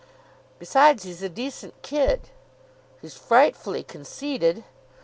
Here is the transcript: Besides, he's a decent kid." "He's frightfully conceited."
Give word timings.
Besides, 0.57 1.03
he's 1.03 1.21
a 1.21 1.29
decent 1.29 1.79
kid." 1.83 2.29
"He's 3.03 3.15
frightfully 3.15 3.83
conceited." 3.83 4.63